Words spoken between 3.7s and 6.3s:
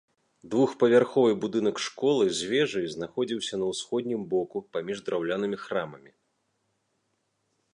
ўсходнім боку паміж драўлянымі храмамі.